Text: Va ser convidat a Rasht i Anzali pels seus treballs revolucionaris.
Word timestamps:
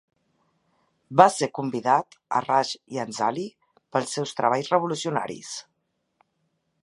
Va 1.19 1.27
ser 1.33 1.49
convidat 1.57 2.17
a 2.39 2.41
Rasht 2.45 2.81
i 2.95 3.01
Anzali 3.05 3.45
pels 3.97 4.15
seus 4.17 4.35
treballs 4.39 4.75
revolucionaris. 4.77 5.55